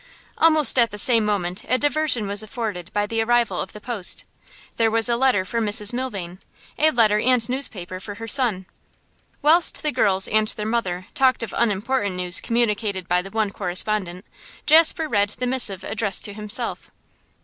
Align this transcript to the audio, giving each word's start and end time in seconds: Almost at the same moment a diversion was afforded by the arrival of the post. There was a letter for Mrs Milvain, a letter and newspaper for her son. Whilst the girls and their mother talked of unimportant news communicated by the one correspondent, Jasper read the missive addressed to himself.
Almost 0.39 0.79
at 0.79 0.89
the 0.89 0.97
same 0.97 1.23
moment 1.23 1.63
a 1.67 1.77
diversion 1.77 2.25
was 2.25 2.41
afforded 2.41 2.91
by 2.91 3.05
the 3.05 3.21
arrival 3.21 3.61
of 3.61 3.71
the 3.71 3.79
post. 3.79 4.25
There 4.77 4.89
was 4.89 5.07
a 5.07 5.15
letter 5.15 5.45
for 5.45 5.61
Mrs 5.61 5.93
Milvain, 5.93 6.39
a 6.79 6.89
letter 6.89 7.19
and 7.19 7.47
newspaper 7.47 7.99
for 7.99 8.15
her 8.15 8.27
son. 8.27 8.65
Whilst 9.43 9.83
the 9.83 9.91
girls 9.91 10.27
and 10.27 10.47
their 10.47 10.65
mother 10.65 11.05
talked 11.13 11.43
of 11.43 11.53
unimportant 11.55 12.15
news 12.15 12.41
communicated 12.41 13.07
by 13.07 13.21
the 13.21 13.29
one 13.29 13.51
correspondent, 13.51 14.25
Jasper 14.65 15.07
read 15.07 15.29
the 15.37 15.45
missive 15.45 15.83
addressed 15.83 16.25
to 16.25 16.33
himself. 16.33 16.89